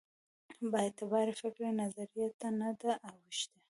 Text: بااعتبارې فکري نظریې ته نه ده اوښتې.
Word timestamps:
بااعتبارې 0.71 1.33
فکري 1.41 1.69
نظریې 1.81 2.27
ته 2.39 2.47
نه 2.59 2.69
ده 2.81 2.91
اوښتې. 3.07 3.59